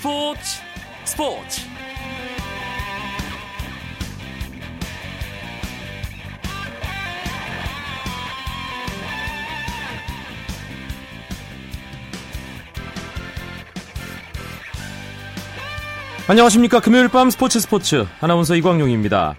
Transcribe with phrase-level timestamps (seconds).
[0.00, 0.62] 스포츠
[1.04, 1.60] 스포츠.
[16.28, 16.80] 안녕하십니까.
[16.80, 18.06] 금요일 밤 스포츠 스포츠.
[18.22, 19.36] 아나운서 이광용입니다.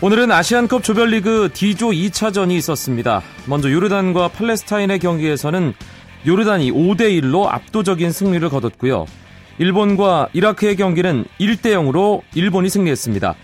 [0.00, 3.20] 오늘은 아시안컵 조별리그 D조 2차전이 있었습니다.
[3.44, 5.74] 먼저 요르단과 팔레스타인의 경기에서는
[6.26, 9.04] 요르단이 5대1로 압도적인 승리를 거뒀고요.
[9.58, 13.34] 일본과 이라크의 경기는 1대 0으로 일본이 승리했습니다.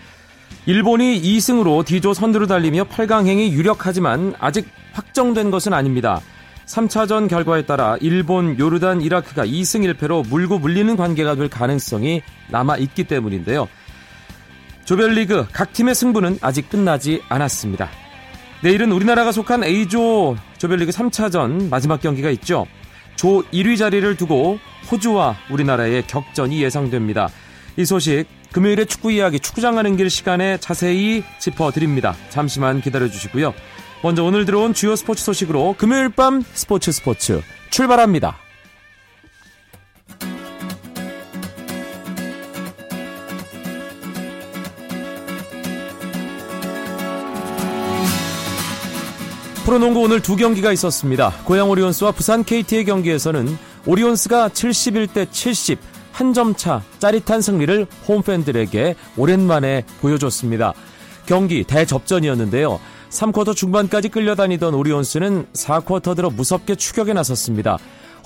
[0.67, 6.21] 일본이 2승으로 D조 선두를 달리며 8강행이 유력하지만 아직 확정된 것은 아닙니다.
[6.67, 13.05] 3차전 결과에 따라 일본, 요르단, 이라크가 2승 1패로 물고 물리는 관계가 될 가능성이 남아 있기
[13.05, 13.69] 때문인데요.
[14.85, 17.89] 조별리그 각 팀의 승부는 아직 끝나지 않았습니다.
[18.63, 22.67] 내일은 우리나라가 속한 A조 조별리그 3차전 마지막 경기가 있죠.
[23.17, 24.59] 조 1위 자리를 두고
[24.91, 27.29] 호주와 우리나라의 격전이 예상됩니다.
[27.77, 32.15] 이 소식 금요일에 축구 이야기 축구장 가는 길 시간에 자세히 짚어드립니다.
[32.31, 33.55] 잠시만 기다려주시고요.
[34.03, 38.37] 먼저 오늘 들어온 주요 스포츠 소식으로 금요일 밤 스포츠 스포츠 출발합니다.
[49.65, 51.31] 프로농구 오늘 두 경기가 있었습니다.
[51.45, 55.79] 고양 오리온스와 부산 KT의 경기에서는 오리온스가 71대 70
[56.13, 60.75] 한 점 차 짜릿한 승리를 홈팬들에게 오랜만에 보여줬습니다.
[61.27, 62.81] 경기 대접전이었는데요.
[63.11, 67.79] 3쿼터 중반까지 끌려다니던 오리온스는 4쿼터 들어 무섭게 추격에 나섰습니다.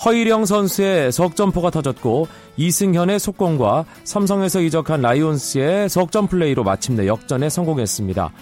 [0.05, 8.33] 허일영 선수의 석점포가 터졌고 이승현의 속공과 삼성에서 이적한 라이온스의 석점 플레이로 마침내 역전에 성공했습니다.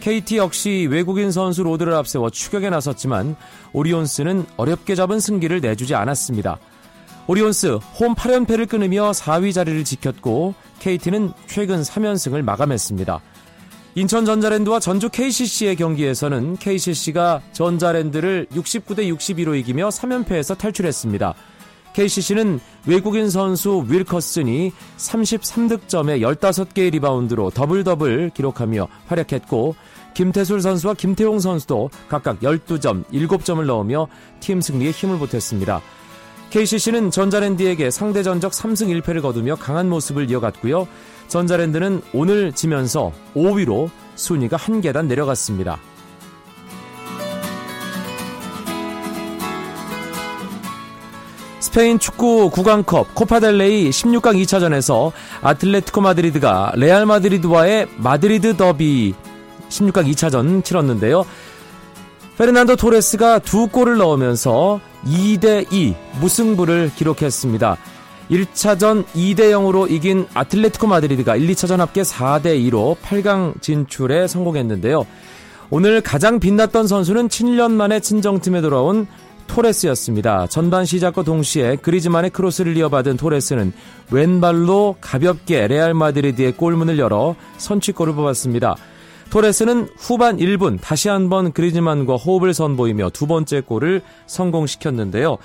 [0.00, 3.36] KT 역시 외국인 선수 로드를 앞세워 추격에 나섰지만
[3.72, 6.58] 오리온스는 어렵게 잡은 승기를 내주지 않았습니다.
[7.26, 13.20] 오리온스 홈 8연패를 끊으며 4위 자리를 지켰고 KT는 최근 3연승을 마감했습니다.
[13.96, 21.34] 인천 전자랜드와 전주 KCC의 경기에서는 KCC가 전자랜드를 69대 62로 이기며 3연패에서 탈출했습니다.
[21.92, 29.74] KCC는 외국인 선수 윌커슨이 33득점에 15개의 리바운드로 더블 더블 기록하며 활약했고
[30.14, 34.08] 김태술 선수와 김태용 선수도 각각 12점, 7점을 넣으며
[34.40, 35.80] 팀 승리에 힘을 보탰습니다.
[36.50, 40.88] KCC는 전자랜드에게 상대 전적 3승 1패를 거두며 강한 모습을 이어갔고요.
[41.28, 45.78] 전자랜드는 오늘 지면서 5위로 순위가 한 계단 내려갔습니다.
[51.70, 59.14] 스페인 축구 구강컵 코파델레이 16강 2차전에서 아틀레티코 마드리드가 레알 마드리드와의 마드리드 더비
[59.68, 61.24] 16강 2차전 치렀는데요.
[62.36, 67.76] 페르난도 토레스가 두 골을 넣으면서 2대2 무승부를 기록했습니다.
[68.32, 75.06] 1차전 2대0으로 이긴 아틀레티코 마드리드가 1, 2차전 합계 4대2로 8강 진출에 성공했는데요.
[75.70, 79.06] 오늘 가장 빛났던 선수는 7년 만에 친정팀에 돌아온
[79.50, 80.46] 토레스였습니다.
[80.46, 83.72] 전반 시작과 동시에 그리즈만의 크로스를 이어받은 토레스는
[84.12, 88.76] 왼발로 가볍게 레알 마드리드의 골문을 열어 선취골을 뽑았습니다.
[89.30, 95.38] 토레스는 후반 1분 다시 한번 그리즈만과 호흡을 선보이며 두 번째 골을 성공시켰는데요.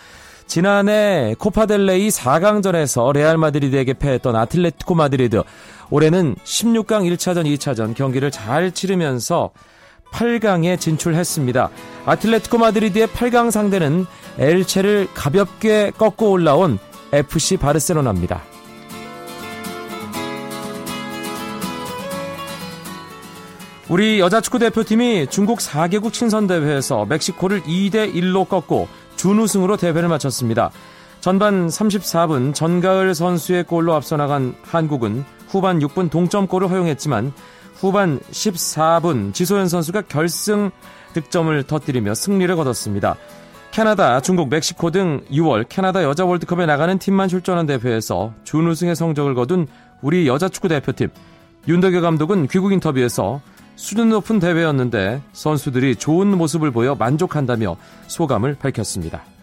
[0.46, 5.42] 지난해 코파델레이 4강전에서 레알 마드리드에게 패했던 아틀레티코 마드리드
[5.90, 9.50] 올해는 16강 1차전 2차전 경기를 잘 치르면서
[10.12, 11.70] 8강에 진출했습니다.
[12.06, 14.06] 아틀레티코 마드리드의 8강 상대는
[14.38, 16.80] 엘체를 가볍게 꺾고 올라온
[17.12, 18.42] FC 바르셀로나입니다.
[23.88, 30.72] 우리 여자 축구 대표팀이 중국 4개국 친선 대회에서 멕시코를 2대 1로 꺾고 준우승으로 대회를 마쳤습니다.
[31.22, 37.32] 전반 34분 전가을 선수의 골로 앞서 나간 한국은 후반 6분 동점골을 허용했지만
[37.86, 40.72] 후반 14분 지소연 선수가 결승
[41.14, 43.16] 득점을 터뜨리며 승리를 거뒀습니다.
[43.70, 49.68] 캐나다, 중국, 멕시코 등 6월 캐나다 여자 월드컵에 나가는 팀만 출전한 대회에서 준우승의 성적을 거둔
[50.02, 51.10] 우리 여자 축구 대표팀.
[51.68, 53.42] 윤덕여 감독은 귀국 인터뷰에서
[53.76, 57.76] 수준 높은 대회였는데 선수들이 좋은 모습을 보여 만족한다며
[58.08, 59.35] 소감을 밝혔습니다.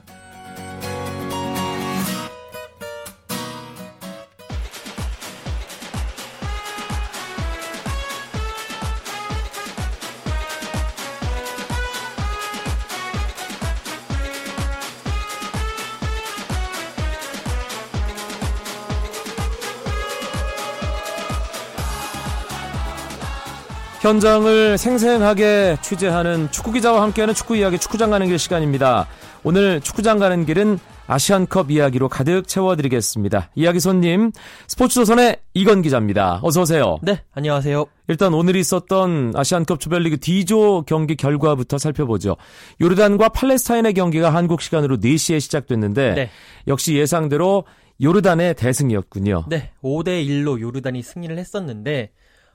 [24.02, 29.06] 현장을 생생하게 취재하는 축구 기자와 함께하는 축구 이야기 축구장 가는 길 시간입니다.
[29.44, 33.50] 오늘 축구장 가는 길은 아시안컵 이야기로 가득 채워드리겠습니다.
[33.54, 34.32] 이야기 손님
[34.66, 36.40] 스포츠조선의 이건 기자입니다.
[36.42, 36.98] 어서 오세요.
[37.00, 37.84] 네, 안녕하세요.
[38.08, 42.36] 일단 오늘 있었던 아시안컵 조별리그 D조 경기 결과부터 살펴보죠.
[42.80, 46.30] 요르단과 팔레스타인의 경기가 한국 시간으로 4시에 시작됐는데 네.
[46.66, 47.66] 역시 예상대로
[48.02, 49.44] 요르단의 대승이었군요.
[49.48, 52.10] 네, 5대 1로 요르단이 승리를 했었는데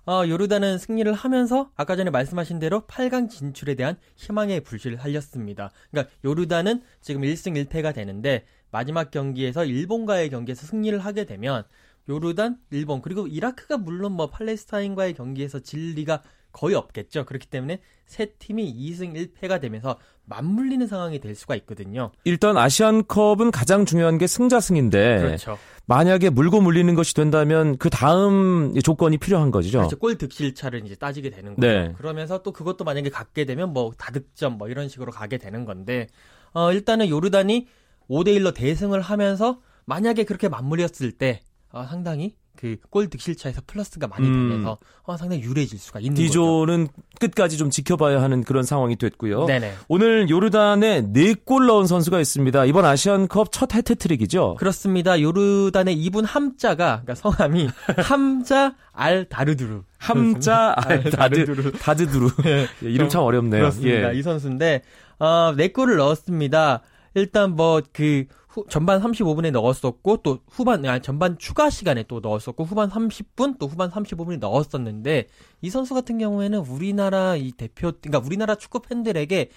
[0.10, 5.72] 어, 요르단은 승리를 하면서 아까 전에 말씀하신 대로 8강 진출에 대한 희망의 불씨를 살렸습니다.
[5.92, 11.66] 그러니까 요르단은 지금 1승 1패가 되는데 마지막 경기에서 일본과의 경기에서 승리를 하게 되면
[12.08, 16.24] 요르단, 일본 그리고 이라크가 물론 뭐 팔레스타인과의 경기에서 질 리가
[16.58, 17.26] 거의 없겠죠.
[17.26, 22.12] 그렇기 때문에 세 팀이 2승 1패가 되면서 맞물리는 상황이 될 수가 있거든요.
[22.24, 25.60] 일단 아시안컵은 가장 중요한 게 승자승인데 그렇죠.
[25.86, 29.78] 만약에 물고 물리는 것이 된다면 그 다음 조건이 필요한 거죠.
[29.78, 30.00] 그렇죠.
[30.00, 31.68] 골 득실차를 이제 따지게 되는 거죠.
[31.68, 31.94] 네.
[31.96, 36.08] 그러면서 또 그것도 만약에 갖게 되면 뭐 다득점 뭐 이런 식으로 가게 되는 건데
[36.54, 37.68] 어, 일단은 요르단이
[38.10, 44.28] 5대 1로 대승을 하면서 만약에 그렇게 맞물렸을 때 어, 상당히 그 골 득실차에서 플러스가 많이
[44.28, 44.34] 음.
[44.50, 47.02] 되면서 어, 상당히 유리해질 수가 있는 D조는 거죠.
[47.22, 49.46] 끝까지 좀 지켜봐야 하는 그런 상황이 됐고요.
[49.46, 49.74] 네네.
[49.88, 52.66] 오늘 요르단에 4골 넣은 선수가 있습니다.
[52.66, 54.56] 이번 아시안컵 첫 해트트릭이죠?
[54.60, 55.22] 그렇습니다.
[55.22, 57.70] 요르단의 이분 함자가 그러니까 성함이
[58.04, 59.84] 함자 알 다르두루.
[60.00, 61.72] 함자 알 다르두루.
[61.74, 62.32] 다드두루.
[62.44, 62.68] 네.
[62.84, 63.62] 예, 이름 참 어렵네요.
[63.62, 64.14] 그렇습니다.
[64.14, 64.18] 예.
[64.18, 64.82] 이 선수인데
[65.20, 66.82] 어, 4골을 넣었습니다.
[67.16, 68.26] 일단 뭐 그
[68.58, 73.68] 후, 전반 35분에 넣었었고 또 후반 아니 전반 추가 시간에 또 넣었었고 후반 30분 또
[73.68, 75.28] 후반 35분에 넣었었는데
[75.62, 79.50] 이 선수 같은 경우에는 우리나라 이 대표 그러니까 우리나라 축구 팬들에게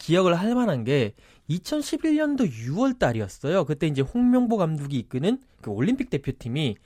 [0.00, 1.14] 기억을 할 만한 게
[1.48, 3.64] 2011년도 6월 달이었어요.
[3.64, 6.76] 그때 이제 홍명보 감독이 이끄는 그 올림픽 대표팀이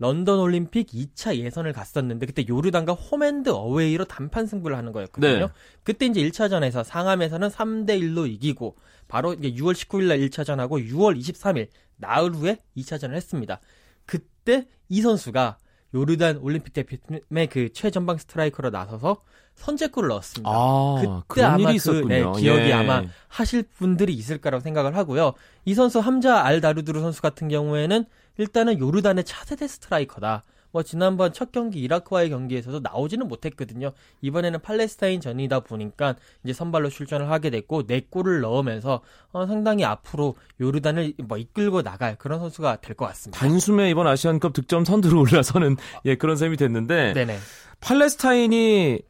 [0.00, 5.46] 런던 올림픽 2차 예선을 갔었는데 그때 요르단과 홈앤드 어웨이로 단판 승부를 하는 거였거든요.
[5.46, 5.52] 네.
[5.84, 8.76] 그때 이제 1차전에서 상암에서는 3대 1로 이기고
[9.08, 13.60] 바로 이게 6월 19일 날 1차전하고 6월 23일 나흘 후에 2차전을 했습니다.
[14.06, 15.58] 그때 이 선수가
[15.94, 19.22] 요르단 올림픽 대표팀의 그 최전방 스트라이커로 나서서
[19.56, 20.50] 선제골을 넣었습니다.
[20.50, 22.72] 아, 그때 아마 그 네, 기억이 예.
[22.72, 25.34] 아마 하실 분들이 있을 거라고 생각을 하고요.
[25.66, 28.06] 이 선수 함자 알다르두르 선수 같은 경우에는
[28.38, 30.42] 일단은 요르단의 차세대 스트라이커다.
[30.72, 33.90] 뭐 지난번 첫 경기 이라크와의 경기에서도 나오지는 못했거든요.
[34.20, 39.00] 이번에는 팔레스타인 전이다 보니까 이제 선발로 출전을 하게 됐고 네 골을 넣으면서
[39.32, 43.40] 어, 상당히 앞으로 요르단을 뭐 이끌고 나갈 그런 선수가 될 것 같습니다.
[43.40, 47.38] 단숨에 이번 아시안컵 득점 선두로 올라서는 예 그런 셈이 됐는데 네네.
[47.80, 49.00] 팔레스타인이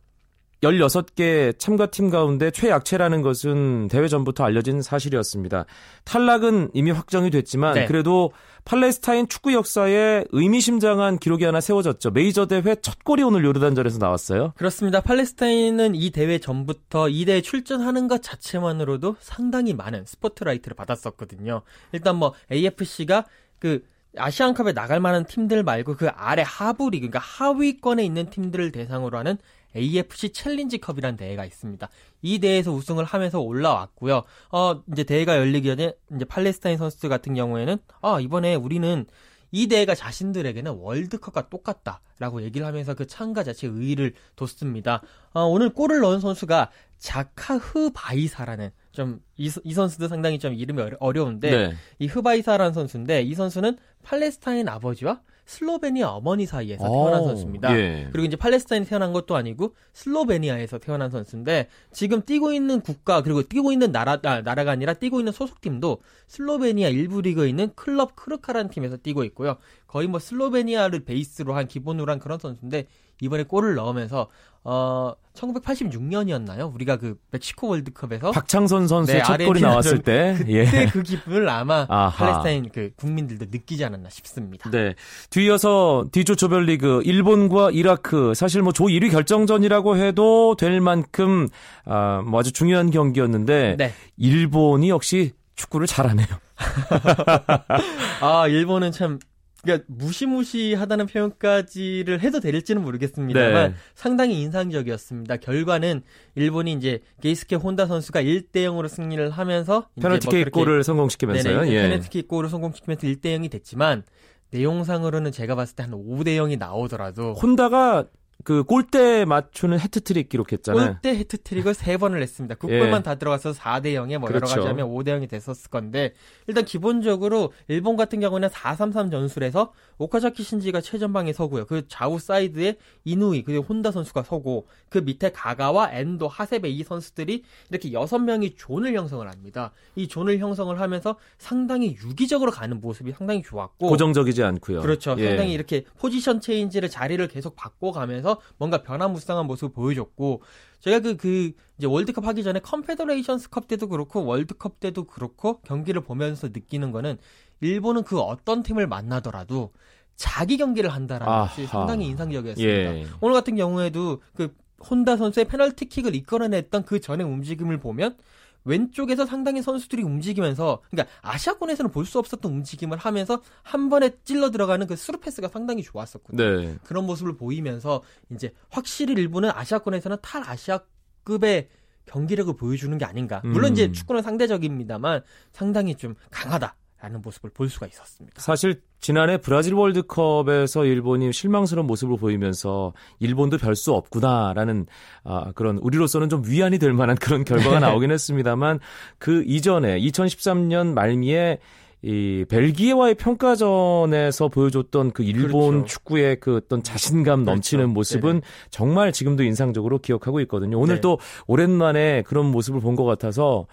[0.62, 5.64] 16개 참가팀 가운데 최약체라는 것은 대회 전부터 알려진 사실이었습니다.
[6.04, 7.86] 탈락은 이미 확정이 됐지만 네.
[7.86, 8.32] 그래도
[8.64, 12.10] 팔레스타인 축구 역사에 의미심장한 기록이 하나 세워졌죠.
[12.10, 14.52] 메이저 대회 첫 골이 오늘 요르단전에서 나왔어요.
[14.56, 15.00] 그렇습니다.
[15.00, 21.62] 팔레스타인은 이 대회 전부터 이 대회 출전하는 것 자체만으로도 상당히 많은 스포트라이트를 받았었거든요.
[21.92, 23.24] 일단 뭐 AFC가
[23.58, 23.82] 그
[24.16, 29.38] 아시안컵에 나갈 만한 팀들 말고 그 아래 하부 리그, 그러니까 하위권에 있는 팀들을 대상으로 하는
[29.76, 31.88] AFC 챌린지컵이라는 대회가 있습니다.
[32.22, 34.25] 이 대회에서 우승을 하면서 올라왔고요.
[34.50, 39.06] 어, 이제 대회가 열리기 전에 이제 팔레스타인 선수들 같은 경우에는 아, 이번에 우리는
[39.52, 45.02] 이 대회가 자신들에게는 월드컵과 똑같다라고 얘기를 하면서 그 참가 자체에 의의를 뒀습니다.
[45.32, 51.50] 어, 오늘 골을 넣은 선수가 자카 흐바이사라는 좀 이, 이 선수도 상당히 좀 이름이 어려운데
[51.50, 51.75] 네.
[51.99, 57.76] 이 흐바이사라는 선수인데 이 선수는 팔레스타인 아버지와 슬로베니아 어머니 사이에서 태어난 오, 선수입니다.
[57.76, 58.09] 예.
[58.12, 63.73] 그리고 이제 팔레스타인에 태어난 것도 아니고 슬로베니아에서 태어난 선수인데 지금 뛰고 있는 국가 그리고 뛰고
[63.73, 68.97] 있는 나라 아, 나라가 아니라 뛰고 있는 소속팀도 슬로베니아 일부 리그에 있는 클럽 크르카라는 팀에서
[68.99, 69.57] 뛰고 있고요.
[69.88, 72.87] 거의 뭐 슬로베니아를 베이스로 한 기본으로 한 그런 선수인데
[73.21, 74.28] 이번에 골을 넣으면서
[74.62, 76.75] 어 1986년이었나요?
[76.75, 80.87] 우리가 그 멕시코 월드컵에서 박창선 선수의 네, 첫 골이 나왔을 때 그때 예.
[80.87, 82.11] 그 기쁨을 아마 아하.
[82.11, 84.71] 팔레스타인 그 국민들도 느끼지 않았나 싶습니다.
[84.71, 84.95] 네.
[85.31, 91.49] 뒤이어서 D조 조별리그 일본과 이라크 사실 뭐 조 1위 결정전이라고 해도 될 만큼
[91.85, 93.93] 아, 뭐 아주 중요한 경기였는데 네.
[94.17, 96.26] 일본이 역시 축구를 잘하네요.
[98.21, 99.19] 아, 일본은 참
[99.62, 103.76] 그러니까 무시무시하다는 표현까지를 해도 될지는 모르겠습니다만 네.
[103.95, 105.37] 상당히 인상적이었습니다.
[105.37, 106.02] 결과는
[106.35, 111.67] 일본이 이제 게이스케 혼다 선수가 1대 0으로 승리를 하면서 페널티킥 뭐 골을 성공시키면서요.
[111.69, 111.83] 예.
[111.83, 114.02] 페널티킥 골을 성공시키면서 1대 0이 됐지만
[114.50, 118.05] 내용상으로는 제가 봤을 때 한 5대 0이 나오더라도 혼다가
[118.44, 120.87] 그 골대 맞추는 해트트릭 기록했잖아요.
[120.87, 122.54] 골대 해트트릭을 세 번을 냈습니다.
[122.56, 123.02] 국골만 예.
[123.02, 124.52] 다 들어가서 4대 0에 뭐 그렇죠.
[124.52, 126.14] 여러 가지 하면 5대 0이 됐었을 건데
[126.47, 131.66] 일단 기본적으로 일본 같은 경우는 4-3-3 전술에서 오카자키 신지가 최전방에 서고요.
[131.66, 137.42] 그 좌우 사이드에 이누이 그리고 혼다 선수가 서고 그 밑에 가가와 엔도, 하세베 이 선수들이
[137.70, 139.73] 이렇게 6명이 존을 형성을 합니다.
[139.97, 144.80] 이 존을 형성을 하면서 상당히 유기적으로 가는 모습이 상당히 좋았고 고정적이지 않고요.
[144.80, 145.14] 그렇죠.
[145.18, 145.28] 예.
[145.28, 150.42] 상당히 이렇게 포지션 체인지를 자리를 계속 바꿔 가면서 하면서 뭔가 변화무쌍한 모습을 보여줬고
[150.80, 156.49] 제가 그, 그, 이제 월드컵 하기 전에 컨페더레이션스컵 때도 그렇고 월드컵 때도 그렇고 경기를 보면서
[156.49, 157.18] 느끼는 거는
[157.60, 159.72] 일본은 그 어떤 팀을 만나더라도
[160.16, 161.49] 자기 경기를 한다라는 아하.
[161.49, 162.96] 것이 상당히 인상적이었습니다.
[162.96, 163.06] 예.
[163.20, 164.54] 오늘 같은 경우에도 그
[164.88, 168.16] 혼다 선수의 페널티킥을 이끌어냈던 그 전의 움직임을 보면
[168.64, 174.87] 왼쪽에서 상당히 선수들이 움직이면서 그러니까 아시아권에서는 볼 수 없었던 움직임을 하면서 한 번에 찔러 들어가는
[174.87, 176.61] 그 스루 패스가 상당히 좋았었거든요.
[176.61, 176.76] 네.
[176.83, 178.02] 그런 모습을 보이면서
[178.33, 181.69] 이제 확실히 일본은 아시아권에서는 탈 아시아급의
[182.07, 183.40] 경기력을 보여주는 게 아닌가.
[183.45, 183.73] 물론 음.
[183.75, 186.75] 이제 축구는 상대적입니다만 상당히 좀 강하다.
[187.02, 188.40] 라는 모습을 볼 수가 있었습니다.
[188.42, 194.87] 사실 지난해 브라질 월드컵에서 일본이 실망스러운 모습을 보이면서 일본도 별 수 없구나라는
[195.25, 197.87] 아, 그런 우리로서는 좀 위안이 될 만한 그런 결과가 네.
[197.87, 198.80] 나오긴 했습니다만
[199.19, 201.59] 그 이전에 2013년 말미에
[202.02, 205.87] 이 벨기에와의 평가전에서 보여줬던 그 일본 그렇죠.
[205.87, 207.95] 축구의 그 어떤 자신감 넘치는 그렇죠.
[207.95, 210.78] 모습은 네 정말 지금도 인상적으로 기억하고 있거든요.
[210.78, 211.00] 오늘 네.
[211.00, 213.66] 또 오랜만에 그런 모습을 본 것 같아서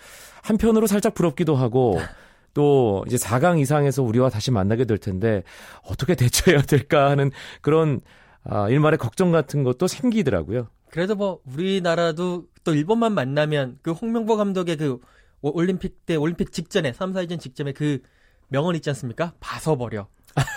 [0.43, 1.99] 한편으로 살짝 부럽기도 하고
[2.57, 5.43] 또 이제 4강 이상에서 우리와 다시 만나게 될 텐데
[5.83, 7.29] 어떻게 대처해야 될까 하는
[7.61, 8.01] 그런
[8.43, 10.67] 아, 일말의 걱정 같은 것도 생기더라고요.
[10.89, 14.99] 그래도 뭐 우리나라도 또 일본만 만나면 그 홍명보 감독의 그
[15.41, 17.99] 올림픽 때 올림픽 직전에 3, 4위전 직전에 그
[18.47, 19.33] 명언 있지 않습니까?
[19.39, 20.07] 봐서 버려.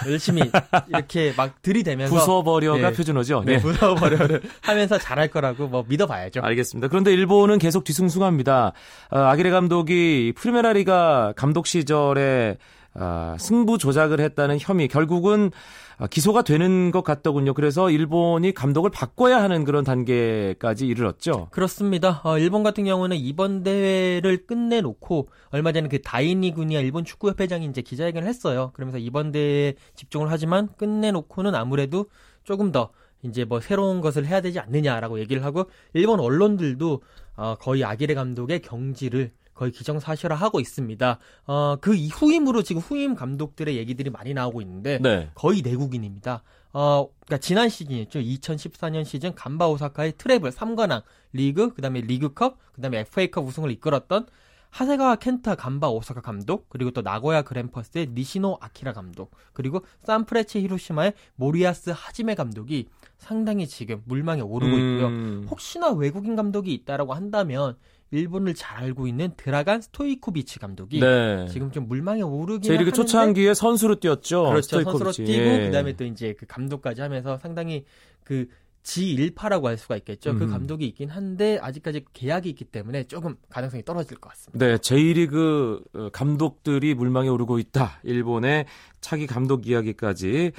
[0.07, 0.43] 열심히
[0.89, 2.93] 이렇게 막 들이대면서 부숴버려가 네.
[2.93, 3.43] 표준어죠.
[3.45, 3.63] 네, 네.
[3.63, 6.41] 부숴버려를 하면서 잘할 거라고 뭐 믿어봐야죠.
[6.43, 6.89] 알겠습니다.
[6.89, 8.73] 그런데 일본은 계속 뒤숭숭합니다.
[9.11, 12.57] 어, 아기레 감독이 프리메라리가 감독 시절에
[12.95, 15.51] 어, 승부 조작을 했다는 혐의 결국은
[15.99, 17.55] 아, 기소가 되는 것 같더군요.
[17.55, 21.49] 그래서 일본이 감독을 바꿔야 하는 그런 단계까지 이르렀죠.
[21.51, 22.21] 그렇습니다.
[22.25, 27.83] 어, 일본 같은 경우는 이번 대회를 끝내놓고 얼마 전에 그 다이니 군이야 일본 축구협회장이 이제
[27.83, 28.71] 기자회견을 했어요.
[28.75, 32.07] 그러면서 이번 대회에 집중을 하지만 끝내놓고는 아무래도
[32.45, 32.91] 조금 더
[33.23, 37.03] 이제 뭐 새로운 것을 해야 되지 않느냐라고 얘기를 하고 일본 언론들도
[37.37, 41.19] 어, 거의 아기레 감독의 경질을 거의 기정사실화 하고 있습니다.
[41.47, 45.29] 어, 그 후임으로 지금 후임 감독들의 얘기들이 많이 나오고 있는데 네.
[45.35, 46.43] 거의 내국인입니다.
[46.73, 48.21] 어, 그러니까 지난 시즌이었죠.
[48.21, 51.03] 2014년 시즌 간바 오사카의 트레블 3관왕
[51.35, 54.27] 리그, 그다음에 리그컵, 그다음에 FA컵 우승을 이끌었던
[54.71, 61.13] 하세가와 켄타 간바 오사카 감독, 그리고 또 나고야 그랜퍼스의 니시노 아키라 감독, 그리고 산프레체 히로시마의
[61.35, 62.89] 모리야스 하지메 감독이
[63.19, 65.07] 상당히 지금 물망에 오르고 있고요.
[65.09, 65.47] 음.
[65.51, 67.77] 혹시나 외국인 감독이 있다라고 한다면
[68.13, 71.47] 일본을 잘 알고 있는 드라간 스토이코비치 감독이 네.
[71.49, 74.45] 지금 좀 물망에 오르긴 J리그 초창기에 선수로 뛰었죠.
[74.45, 74.83] 그렇죠.
[74.83, 75.67] 선수로 뛰고 예.
[75.67, 77.85] 그다음에 또 이제 그 감독까지 하면서 상당히
[78.25, 78.49] 그
[78.83, 80.31] 지일파라고 할 수가 있겠죠.
[80.35, 80.47] 그 음.
[80.47, 84.67] 그 감독이 있긴 한데 아직까지 계약이 있기 때문에 조금 가능성이 떨어질 것 같습니다.
[84.67, 88.01] 네, J리그 어, 감독들이 물망에 오르고 있다.
[88.03, 88.67] 일본의
[89.01, 90.53] 차기 감독 이야기까지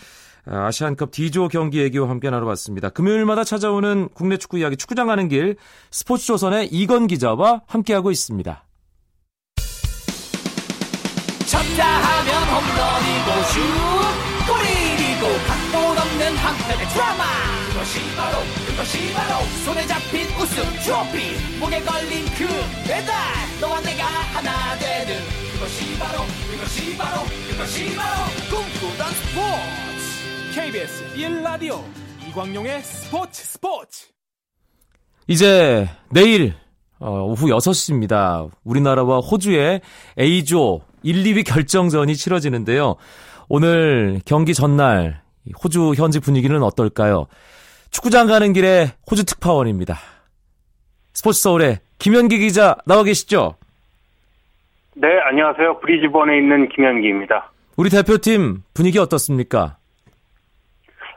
[0.46, 2.90] 아, 아시안컵 D조 경기 얘기와 함께 나눠봤습니다.
[2.90, 5.56] 금요일마다 찾아오는 국내 축구 이야기 축구장 가는 길
[5.92, 8.66] 스포츠조선의 이건 기자와 함께하고 있습니다.
[11.46, 13.44] 쳤다 하면 홈런이고
[14.16, 14.21] 슛
[16.52, 17.24] 한편의 드라마
[17.70, 22.46] 그것이 바로 그것이 바로 손에 잡힌 우승 트로피 목에 걸린 그
[22.88, 23.16] 배달
[23.62, 25.16] 너와 내가 하나 되는
[25.54, 31.82] 그것이 바로 그것이 바로 그것이 바로 꿈꾸던 스포츠 KBS 1라디오
[32.28, 34.08] 이광용의 스포츠 스포츠
[35.28, 36.54] 이제 내일
[37.00, 38.52] 어, 오후 6시입니다.
[38.64, 39.82] 우리나라와 호주의
[40.20, 42.96] A조 1, 2위 결정전이 치러지는데요.
[43.50, 45.22] 오늘 경기 전날
[45.64, 47.28] 호주 현지 분위기는 어떨까요?
[47.90, 49.96] 축구장 가는 길에 호주 특파원입니다.
[51.14, 53.56] 스포츠 서울의 김현기 기자 나와 계시죠?
[54.96, 55.80] 네, 안녕하세요.
[55.80, 57.52] 브리즈번에 있는 김현기입니다.
[57.78, 59.78] 우리 대표팀 분위기 어떻습니까?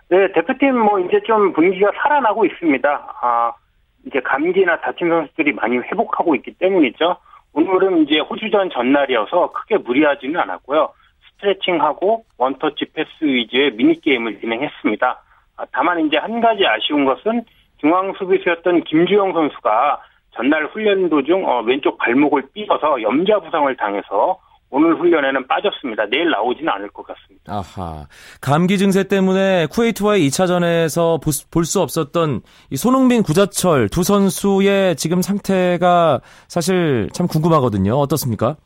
[0.09, 2.89] 네, 대표팀 뭐 이제 좀 분위기가 살아나고 있습니다.
[3.23, 3.53] 아,
[4.07, 7.17] 이제 감기나 다친 선수들이 많이 회복하고 있기 때문이죠.
[7.53, 10.93] 오늘은 이제 호주전 전날이어서 크게 무리하지는 않았고요.
[11.45, 15.23] 스트레칭하고 원터치 패스 위주의 미니게임을 진행했습니다.
[15.57, 17.45] 아, 다만 이제 한 가지 아쉬운 것은
[17.79, 20.01] 중앙 수비수였던 김주영 선수가
[20.35, 24.39] 전날 훈련 도중 어, 왼쪽 발목을 삐어서 염좌 부상을 당해서
[24.71, 26.07] 오늘 훈련에는 빠졌습니다.
[26.11, 27.53] 내일 나오지는 않을 것 같습니다.
[27.53, 28.07] 아하.
[28.41, 31.21] 감기 증세 때문에 쿠웨이트와의 2차전에서
[31.53, 32.41] 볼 수 없었던
[32.75, 37.95] 손흥민, 구자철 두 선수의 지금 상태가 사실 참 궁금하거든요.
[37.95, 38.57] 어떻습니까?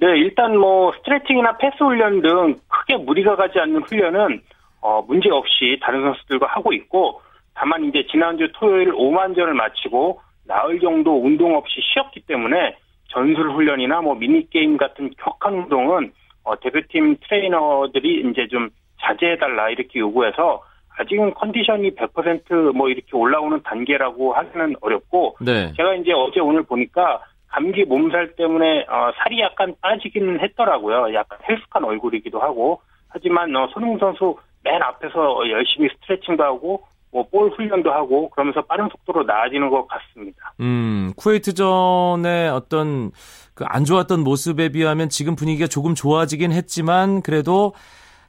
[0.00, 4.40] 네, 일단 뭐 스트레칭이나 패스 훈련 등 크게 무리가 가지 않는 훈련은
[4.80, 7.20] 어, 문제 없이 다른 선수들과 하고 있고
[7.54, 12.76] 다만 이제 지난주 토요일 5만 전을 마치고 나흘 정도 운동 없이 쉬었기 때문에
[13.08, 16.12] 전술 훈련이나 뭐 미니 게임 같은 격한 운동은
[16.44, 20.62] 어, 대표팀 트레이너들이 이제 좀 자제해 달라 이렇게 요구해서
[20.98, 25.72] 아직은 컨디션이 100%뭐 이렇게 올라오는 단계라고 하기는 어렵고 네.
[25.76, 31.14] 제가 이제 어제 오늘 보니까 감기 몸살 때문에 어, 살이 약간 빠지기는 했더라고요.
[31.14, 37.90] 약간 헬스한 얼굴이기도 하고 하지만 어, 손흥민 선수 맨 앞에서 열심히 스트레칭도 하고 뭐볼 훈련도
[37.90, 40.52] 하고 그러면서 빠른 속도로 나아지는 것 같습니다.
[40.60, 43.12] 음, 쿠웨이트전의 어떤
[43.54, 47.72] 그 안 좋았던 모습에 비하면 지금 분위기가 조금 좋아지긴 했지만 그래도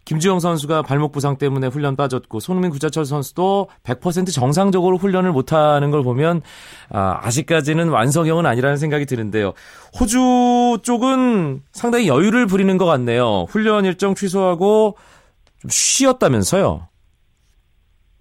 [0.09, 6.01] 김주영 선수가 발목 부상 때문에 훈련 빠졌고 손흥민 구자철 선수도 100% 정상적으로 훈련을 못하는 걸
[6.01, 6.41] 보면
[6.91, 9.53] 아, 아직까지는 완성형은 아니라는 생각이 드는데요.
[9.99, 13.45] 호주 쪽은 상당히 여유를 부리는 것 같네요.
[13.49, 14.97] 훈련 일정 취소하고
[15.61, 16.87] 좀 쉬었다면서요?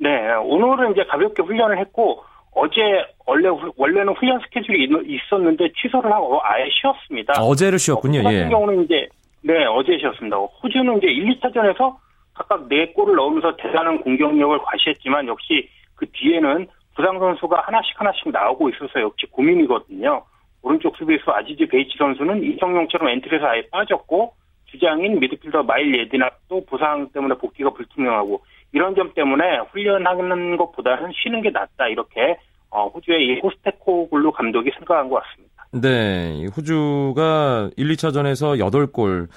[0.00, 0.10] 네,
[0.44, 2.82] 오늘은 이제 가볍게 훈련을 했고 어제
[3.24, 7.42] 원래 원래는 훈련 스케줄이 있었는데 취소를 하고 아예 쉬었습니다.
[7.42, 8.20] 어제를 쉬었군요.
[8.20, 8.48] 어, 같은 예.
[8.50, 9.08] 경우는 이제
[9.48, 10.36] 네 어제 쉬었습니다.
[10.36, 11.96] 호주는 이제 1, 2차전에서
[12.34, 19.00] 각각 4골을 넣으면서 대단한 공격력을 과시했지만 역시 그 뒤에는 부상 선수가 하나씩 하나씩 나오고 있어서
[19.00, 20.22] 역시 고민이거든요.
[20.60, 24.34] 오른쪽 수비수 아지즈 베히치 선수는 기성용처럼 엔트리에서 아예 빠졌고
[24.66, 31.48] 주장인 미드필더 마일 예디납도 부상 때문에 복귀가 불투명하고 이런 점 때문에 훈련하는 것보다는 쉬는 게
[31.48, 32.36] 낫다 이렇게
[32.68, 35.47] 어, 호주의 이 포스테코글루 감독이 생각한 것 같습니다.
[35.72, 39.28] 네, 호주가 1, 2차전에서 8골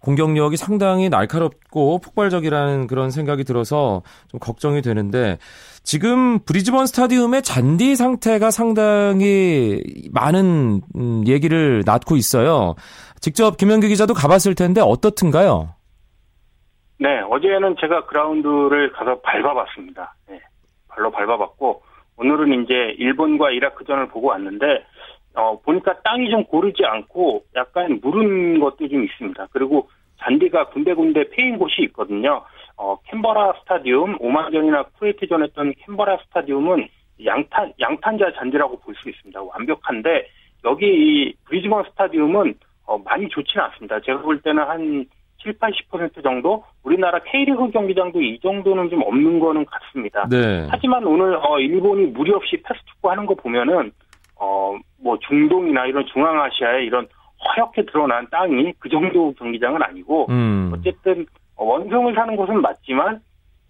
[0.00, 5.38] 공격력이 상당히 날카롭고 폭발적이라는 그런 생각이 들어서 좀 걱정이 되는데
[5.82, 9.80] 지금 브리즈번 스타디움의 잔디 상태가 상당히
[10.12, 12.74] 많은 음, 얘기를 낳고 있어요.
[13.20, 15.70] 직접 김현규 기자도 가봤을 텐데 어떻든가요?
[16.98, 20.14] 네, 어제는 제가 그라운드를 가서 밟아봤습니다.
[20.28, 20.40] 네,
[20.88, 21.82] 발로 밟아봤고
[22.16, 24.84] 오늘은 이제 일본과 이라크전을 보고 왔는데
[25.36, 29.48] 어, 보니까 땅이 좀 고르지 않고 약간 무른 것도 좀 있습니다.
[29.52, 32.42] 그리고 잔디가 군데군데 패인 곳이 있거든요.
[32.76, 36.88] 어, 캔버라 스타디움, 오만전이나 쿠웨이트전 했던 캔버라 스타디움은
[37.24, 39.42] 양탄, 양탄자 잔디라고 볼 수 있습니다.
[39.42, 40.26] 완벽한데,
[40.64, 42.54] 여기 이 브리즈번 스타디움은
[42.86, 44.00] 어, 많이 좋지는 않습니다.
[44.00, 45.06] 제가 볼 때는 한
[45.42, 50.26] 7, 80% 정도 우리나라 K리그 경기장도 이 정도는 좀 없는 거는 같습니다.
[50.30, 50.66] 네.
[50.70, 53.92] 하지만 오늘 어, 일본이 무리 없이 패스트축구 하는 거 보면은
[54.38, 57.06] 어, 뭐 중동이나 이런 중앙아시아에 이런
[57.56, 60.72] 허옇게 드러난 땅이 그 정도 경기장은 아니고 음.
[60.74, 63.20] 어쨌든 원성을 사는 곳은 맞지만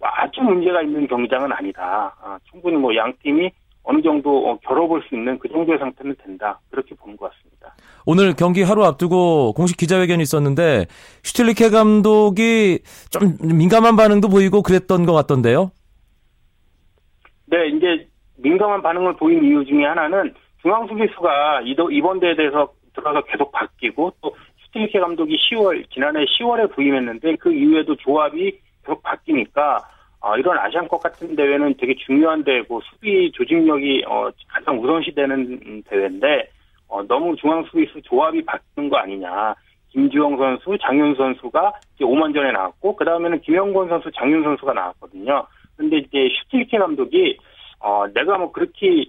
[0.01, 2.15] 아주 문제가 있는 경기장은 아니다.
[2.21, 3.49] 아, 충분히 뭐 양 팀이
[3.83, 6.59] 어느 정도 어, 겨뤄볼 수 있는 그 정도의 상태는 된다.
[6.69, 7.73] 그렇게 보는 것 같습니다.
[8.05, 10.85] 오늘 경기 하루 앞두고 공식 기자회견이 있었는데
[11.23, 15.71] 슈틸리케 감독이 좀 민감한 반응도 보이고 그랬던 것 같던데요.
[17.45, 20.33] 네, 이제 민감한 반응을 보인 이유 중에 하나는
[20.67, 27.37] 중앙 수비수가 이번 대회에 대해서 들어서 계속 바뀌고 또 슈틸리케 감독이 10월 지난해 10월에 부임했는데
[27.37, 29.79] 그 이후에도 조합이 계속 바뀌니까
[30.19, 36.49] 어, 이런 아시안컵 같은 대회는 되게 중요한 대회고 수비 조직력이 어, 가장 우선시되는 대회인데
[36.89, 39.55] 어, 너무 중앙 수비수 조합이 바뀌는 거 아니냐.
[39.93, 45.47] 김주영 선수, 장윤 선수가 이제 5만 전에 나왔고 그 다음에는 김영권 선수, 장윤 선수가 나왔거든요.
[45.77, 47.37] 근데 이제 슈틸케 감독이
[47.79, 49.05] 어, 내가 뭐 그렇게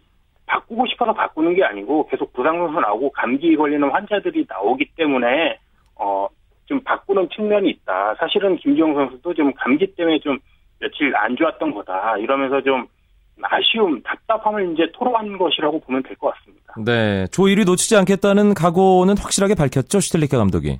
[0.48, 5.58] 바꾸고 싶어서 바꾸는 게 아니고 계속 부상 선수 나오고 감기 걸리는 환자들이 나오기 때문에
[5.96, 6.26] 어,
[6.66, 8.14] 좀 바꾸는 측면이 있다.
[8.18, 10.38] 사실은 김주영 선수도 좀 감기 때문에 좀
[10.80, 12.16] 며칠 안 좋았던 거다.
[12.18, 12.86] 이러면서 좀
[13.42, 16.74] 아쉬움, 답답함을 이제 토로한 것이라고 보면 될 것 같습니다.
[16.84, 17.26] 네.
[17.30, 20.78] 조 1위 놓치지 않겠다는 각오는 확실하게 밝혔죠, 슈틸리케 감독이.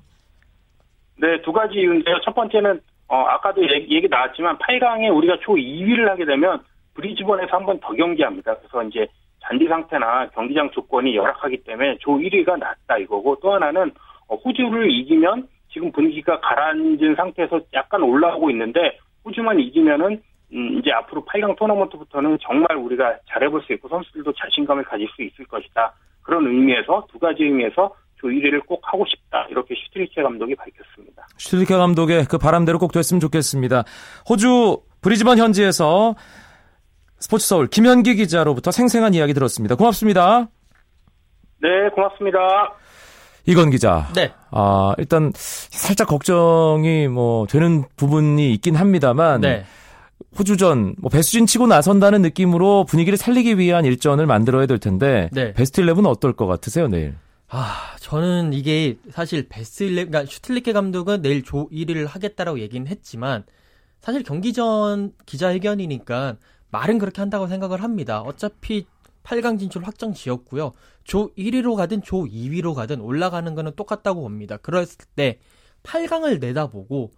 [1.21, 2.21] 네, 두 가지 이유인데요.
[2.25, 6.63] 첫 번째는, 어, 아까도 얘기, 얘기 나왔지만 8강에 우리가 조 2위를 하게 되면
[6.95, 8.55] 브리즈번에서 한 번 더 경기합니다.
[8.57, 9.07] 그래서 이제
[9.41, 13.91] 잔디 상태나 경기장 조건이 열악하기 때문에 조 1위가 낫다 이거고 또 하나는
[14.27, 20.23] 어, 호주를 이기면 지금 분위기가 가라앉은 상태에서 약간 올라오고 있는데 호주만 이기면은
[20.53, 25.45] 음, 이제 앞으로 8강 토너먼트부터는 정말 우리가 잘해볼 수 있고 선수들도 자신감을 가질 수 있을
[25.47, 25.93] 것이다.
[26.23, 29.47] 그런 의미에서 두 가지 의미에서 조 1위를 꼭 하고 싶다.
[29.51, 31.27] 이렇게 슈틸리케 감독이 밝혔습니다.
[31.37, 33.85] 슈틸리케 감독의 그 바람대로 꼭 됐으면 좋겠습니다.
[34.29, 36.15] 호주 브리즈번 현지에서
[37.21, 39.75] 스포츠 서울 김현기 기자로부터 생생한 이야기 들었습니다.
[39.75, 40.49] 고맙습니다.
[41.61, 42.39] 네, 고맙습니다.
[43.47, 44.09] 이건 기자.
[44.15, 44.33] 네.
[44.51, 49.65] 아, 일단 살짝 걱정이 뭐 되는 부분이 있긴 합니다만 네.
[50.39, 55.53] 호주전 뭐 배수진 치고 나선다는 느낌으로 분위기를 살리기 위한 일전을 만들어야 될 텐데 네.
[55.55, 57.15] 베스트 11은 어떨 것 같으세요, 내일?
[57.49, 63.45] 아, 저는 이게 사실 베스트 11, 그러니까 슈틀리케 감독은 내일 조 1위를 하겠다라고 얘기는 했지만
[64.01, 66.37] 사실 경기 전 기자회견이니까
[66.71, 68.21] 말은 그렇게 한다고 생각을 합니다.
[68.23, 68.87] 어차피
[69.23, 70.73] 8강 진출 확정 지었고요.
[71.05, 74.57] 조 1위로 가든 조 2위로 가든 올라가는 거는 똑같다고 봅니다.
[74.57, 75.39] 그랬을 때
[75.83, 77.11] 8강을 내다보고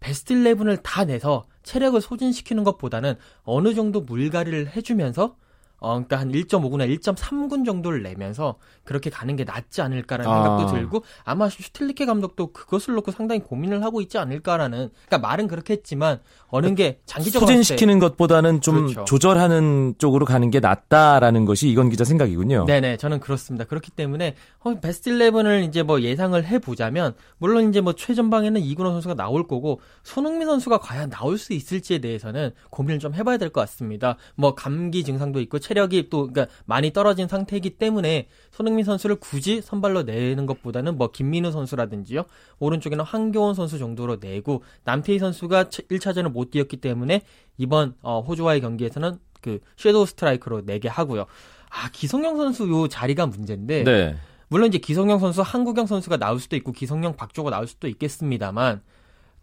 [0.00, 5.36] 베스트 11을 다 내서 체력을 소진시키는 것보다는 어느 정도 물갈이를 해주면서
[5.80, 10.42] 어, 그러니까 한 1.5구나 1.3군 정도를 내면서 그렇게 가는 게 낫지 않을까라는 아.
[10.42, 15.74] 생각도 들고 아마 슈틸리케 감독도 그것을 놓고 상당히 고민을 하고 있지 않을까라는 그러니까 말은 그렇게
[15.74, 19.04] 했지만 어느 게 장기적으로 봤을 때 소진시키는 것보다는 좀 그렇죠.
[19.04, 22.64] 조절하는 쪽으로 가는 게 낫다라는 것이 이건 기자 생각이군요.
[22.66, 23.64] 네네, 저는 그렇습니다.
[23.64, 29.14] 그렇기 때문에 어, 베스트 11을 이제 뭐 예상을 해보자면 물론 이제 뭐 최전방에는 이근호 선수가
[29.14, 34.16] 나올 거고 손흥민 선수가 과연 나올 수 있을지에 대해서는 고민을 좀 해봐야 될 것 같습니다.
[34.34, 40.04] 뭐 감기 증상도 있고 체력이 또 그러니까 많이 떨어진 상태이기 때문에 손흥민 선수를 굳이 선발로
[40.04, 42.24] 내는 것보다는 뭐 김민우 선수라든지요
[42.58, 47.22] 오른쪽에는 황교원 선수 정도로 내고 남태희 선수가 1차전을 못 뛰었기 때문에
[47.58, 51.26] 이번 어, 호주와의 경기에서는 그 섀도우 스트라이커로 내게 하고요.
[51.70, 54.16] 아 기성용 선수 요 자리가 문제인데 네.
[54.48, 58.80] 물론 이제 기성용 선수, 한국영 선수가 나올 수도 있고 기성용, 박주호가 나올 수도 있겠습니다만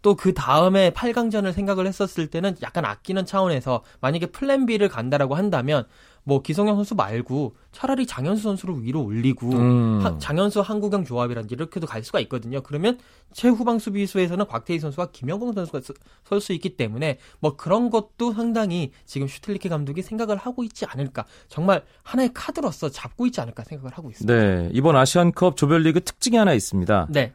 [0.02, 5.86] 또 그 다음에 8강전을 생각을 했었을 때는 약간 아끼는 차원에서 만약에 플랜 B를 간다라고 한다면
[6.28, 10.00] 뭐 기성용 선수 말고 차라리 장현수 선수를 위로 올리고 음.
[10.02, 12.62] 하- 장현수 한국영 조합이라든지 이렇게도 갈 수가 있거든요.
[12.62, 12.98] 그러면
[13.32, 15.80] 최후방 수비수에서는 곽태희 선수와 김영공 선수가
[16.24, 21.26] 설 수 있기 때문에 뭐 그런 것도 상당히 지금 슈틸리케 감독이 생각을 하고 있지 않을까.
[21.48, 24.34] 정말 하나의 카드로서 잡고 있지 않을까 생각을 하고 있습니다.
[24.34, 24.68] 네.
[24.72, 27.06] 이번 아시안컵 조별리그 특징이 하나 있습니다.
[27.10, 27.32] 네,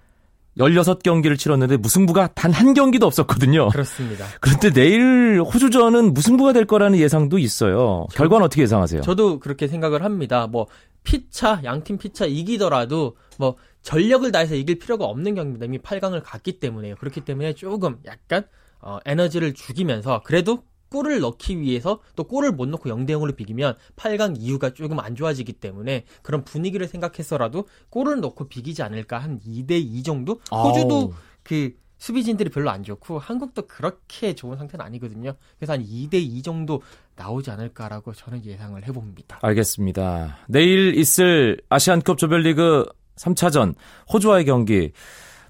[0.57, 3.69] 16경기를 치렀는데 무승부가 단 한 경기도 없었거든요.
[3.69, 4.25] 그렇습니다.
[4.41, 8.07] 그런데 내일 호주전은 무승부가 될 거라는 예상도 있어요.
[8.13, 9.01] 결과는 어떻게 예상하세요?
[9.01, 10.47] 저도 그렇게 생각을 합니다.
[10.47, 10.67] 뭐
[11.03, 15.65] 피차 양팀 피차 이기더라도 뭐 전력을 다해서 이길 필요가 없는 경기입니다.
[15.65, 16.95] 이미 8강을 갔기 때문에요.
[16.95, 18.43] 그렇기 때문에 조금 약간
[18.81, 24.35] 어, 에너지를 죽이면서 그래도 골을 넣기 위해서 또 골을 못 넣고 0대 0으로 비기면 8강
[24.37, 30.03] 이후가 조금 안 좋아지기 때문에 그런 분위기를 생각해서라도 골을 넣고 비기지 않을까 한 2대 2
[30.03, 30.39] 정도?
[30.51, 31.13] 호주도 아우.
[31.43, 35.33] 그 수비진들이 별로 안 좋고 한국도 그렇게 좋은 상태는 아니거든요.
[35.57, 36.81] 그래서 한 2대 2 정도
[37.15, 39.39] 나오지 않을까라고 저는 예상을 해봅니다.
[39.41, 40.37] 알겠습니다.
[40.47, 43.75] 내일 있을 아시안컵 조별리그 3차전
[44.11, 44.91] 호주와의 경기.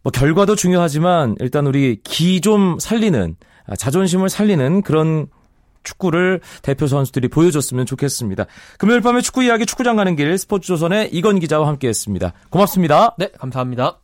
[0.03, 5.27] 뭐 결과도 중요하지만 일단 우리 기 좀 살리는 아, 자존심을 살리는 그런
[5.83, 8.45] 축구를 대표 선수들이 보여줬으면 좋겠습니다.
[8.77, 12.33] 금요일 밤에 축구 이야기 축구장 가는 길 스포츠조선의 이건 기자와 함께했습니다.
[12.49, 13.15] 고맙습니다.
[13.17, 13.99] 네, 감사합니다.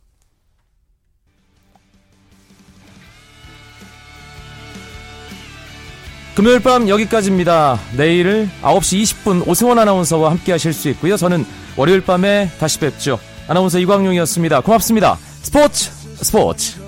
[6.38, 7.80] 금요일 밤 여기까지입니다.
[7.96, 11.16] 내일 9시 20분 오승원 아나운서와 함께 하실 수 있고요.
[11.16, 11.44] 저는
[11.76, 13.18] 월요일 밤에 다시 뵙죠.
[13.48, 14.60] 아나운서 이광용이었습니다.
[14.60, 15.18] 고맙습니다.
[15.42, 15.90] 스포츠
[16.22, 16.87] 스포츠